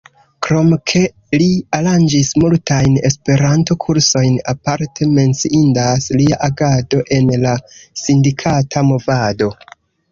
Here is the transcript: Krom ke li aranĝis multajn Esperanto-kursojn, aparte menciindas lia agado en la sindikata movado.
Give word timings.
Krom 0.45 0.71
ke 0.91 1.01
li 1.41 1.49
aranĝis 1.79 2.31
multajn 2.45 2.97
Esperanto-kursojn, 3.11 4.41
aparte 4.55 5.11
menciindas 5.19 6.11
lia 6.23 6.43
agado 6.51 7.07
en 7.19 7.33
la 7.47 7.57
sindikata 8.07 8.89
movado. 8.93 9.55